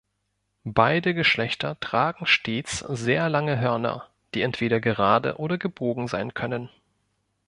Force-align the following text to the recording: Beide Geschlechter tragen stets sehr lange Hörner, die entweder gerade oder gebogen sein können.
Beide 0.65 1.13
Geschlechter 1.13 1.79
tragen 1.79 2.25
stets 2.25 2.79
sehr 2.79 3.29
lange 3.29 3.59
Hörner, 3.59 4.09
die 4.33 4.41
entweder 4.41 4.79
gerade 4.79 5.37
oder 5.37 5.59
gebogen 5.59 6.07
sein 6.07 6.33
können. 6.33 6.71